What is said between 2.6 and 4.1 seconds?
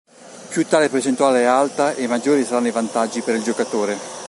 i vantaggi per il giocatore.